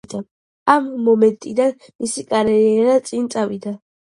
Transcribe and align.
ამ 0.75 0.87
მომენტიდან, 1.09 1.75
მისი 2.05 2.25
კარიერა 2.33 2.97
წინ 3.13 3.31
წავიდა. 3.37 3.77